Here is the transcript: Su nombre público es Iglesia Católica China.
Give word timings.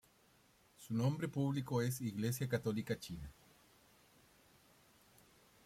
Su 0.79 0.95
nombre 0.95 1.27
público 1.27 1.79
es 1.79 2.01
Iglesia 2.01 2.49
Católica 2.49 2.97
China. 2.99 3.31